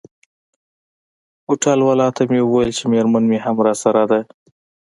هوټل 1.47 1.79
والاو 1.83 2.15
ته 2.17 2.21
مې 2.29 2.39
وویل 2.43 2.71
چي 2.77 2.83
میرمن 2.93 3.23
مي 3.29 3.37
هم 3.45 3.55
راسره 3.67 4.03
ده. 4.11 4.19